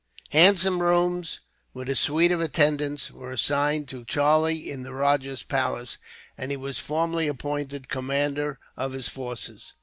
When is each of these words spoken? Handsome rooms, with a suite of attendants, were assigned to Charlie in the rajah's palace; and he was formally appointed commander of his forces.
Handsome 0.31 0.81
rooms, 0.81 1.41
with 1.75 1.87
a 1.87 1.93
suite 1.95 2.31
of 2.31 2.41
attendants, 2.41 3.11
were 3.11 3.31
assigned 3.31 3.87
to 3.89 4.03
Charlie 4.03 4.67
in 4.67 4.81
the 4.81 4.93
rajah's 4.95 5.43
palace; 5.43 5.99
and 6.35 6.49
he 6.49 6.57
was 6.57 6.79
formally 6.79 7.27
appointed 7.27 7.87
commander 7.87 8.57
of 8.75 8.93
his 8.93 9.07
forces. 9.07 9.75